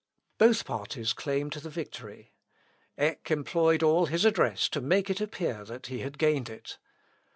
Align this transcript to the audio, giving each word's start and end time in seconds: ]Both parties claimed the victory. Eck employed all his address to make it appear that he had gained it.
]Both 0.39 0.65
parties 0.65 1.13
claimed 1.13 1.53
the 1.53 1.69
victory. 1.69 2.33
Eck 2.97 3.29
employed 3.29 3.83
all 3.83 4.07
his 4.07 4.25
address 4.25 4.67
to 4.69 4.81
make 4.81 5.11
it 5.11 5.21
appear 5.21 5.63
that 5.65 5.85
he 5.93 5.99
had 5.99 6.17
gained 6.17 6.49
it. 6.49 6.79